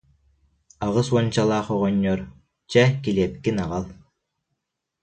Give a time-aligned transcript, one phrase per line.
[0.85, 2.19] Аҕыс уончалаах оҕонньор:
[2.71, 3.85] «Чэ, килиэпкин аҕал»